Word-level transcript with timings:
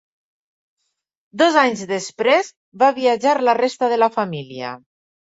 Dos 1.41 1.57
anys 1.63 1.83
després 1.91 2.49
va 2.83 2.89
viatjar 2.95 3.33
la 3.49 3.55
resta 3.59 3.91
de 3.93 4.01
la 4.05 4.09
família. 4.17 4.73